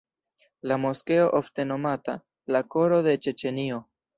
[0.71, 2.17] La moskeo ofte nomata
[2.57, 3.83] "la koro de Ĉeĉenio".